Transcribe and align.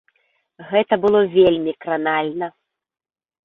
Гэта 0.71 0.93
было 1.03 1.21
вельмі 1.37 1.77
кранальна. 1.87 2.53